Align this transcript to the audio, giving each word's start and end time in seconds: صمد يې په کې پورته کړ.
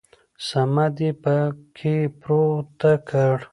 صمد 0.47 0.95
يې 1.03 1.11
په 1.23 1.37
کې 1.77 1.97
پورته 2.21 2.91
کړ. 3.09 3.35